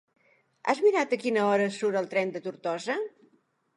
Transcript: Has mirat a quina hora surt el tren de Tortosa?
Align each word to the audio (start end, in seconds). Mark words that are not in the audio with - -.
Has 0.71 0.81
mirat 0.85 1.13
a 1.17 1.21
quina 1.25 1.43
hora 1.49 1.67
surt 1.77 1.99
el 2.03 2.09
tren 2.15 2.33
de 2.39 2.43
Tortosa? 2.47 2.97